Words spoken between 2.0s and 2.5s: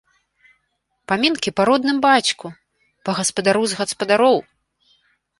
бацьку,